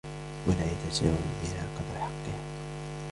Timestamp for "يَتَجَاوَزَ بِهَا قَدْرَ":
0.65-1.99